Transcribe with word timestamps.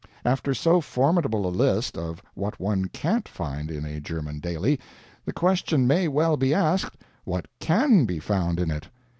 After 0.25 0.55
so 0.55 0.81
formidable 0.81 1.45
a 1.45 1.53
list 1.55 1.95
of 1.95 2.23
what 2.33 2.59
one 2.59 2.85
can't 2.85 3.27
find 3.27 3.69
in 3.69 3.85
a 3.85 3.99
German 3.99 4.39
daily, 4.39 4.79
the 5.25 5.31
question 5.31 5.85
may 5.85 6.07
well 6.07 6.37
be 6.37 6.55
asked, 6.55 6.97
What 7.23 7.45
CAN 7.59 8.05
be 8.05 8.17
found 8.19 8.59
in 8.59 8.71
it? 8.71 8.87